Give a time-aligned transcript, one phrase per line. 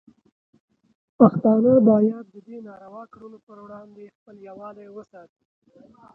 [1.17, 5.43] پښتانه باید د دې ناروا کړنو پر وړاندې خپل یووالی وساتي.